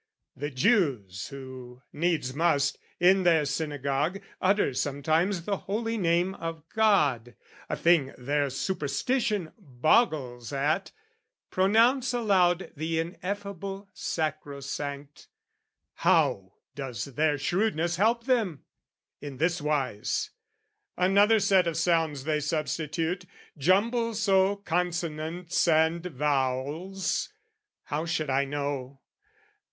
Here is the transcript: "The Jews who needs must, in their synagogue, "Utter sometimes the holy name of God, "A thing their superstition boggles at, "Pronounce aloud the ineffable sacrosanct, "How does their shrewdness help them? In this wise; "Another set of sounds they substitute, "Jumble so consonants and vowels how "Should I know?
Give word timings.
"The 0.35 0.49
Jews 0.49 1.27
who 1.27 1.83
needs 1.93 2.33
must, 2.33 2.79
in 2.99 3.21
their 3.21 3.45
synagogue, 3.45 4.19
"Utter 4.41 4.73
sometimes 4.73 5.43
the 5.45 5.57
holy 5.57 5.95
name 5.95 6.33
of 6.33 6.67
God, 6.69 7.35
"A 7.69 7.75
thing 7.77 8.11
their 8.17 8.49
superstition 8.49 9.51
boggles 9.59 10.51
at, 10.51 10.91
"Pronounce 11.51 12.15
aloud 12.15 12.71
the 12.75 12.97
ineffable 12.97 13.89
sacrosanct, 13.93 15.27
"How 15.93 16.53
does 16.73 17.05
their 17.05 17.37
shrewdness 17.37 17.97
help 17.97 18.23
them? 18.23 18.63
In 19.21 19.37
this 19.37 19.61
wise; 19.61 20.31
"Another 20.97 21.39
set 21.39 21.67
of 21.67 21.77
sounds 21.77 22.23
they 22.23 22.39
substitute, 22.39 23.27
"Jumble 23.55 24.15
so 24.15 24.55
consonants 24.55 25.67
and 25.67 26.03
vowels 26.03 27.31
how 27.83 28.07
"Should 28.07 28.31
I 28.31 28.45
know? 28.45 29.01